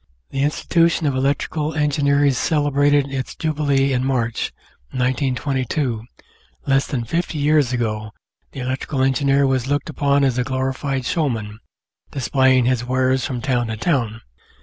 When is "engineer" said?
9.03-9.45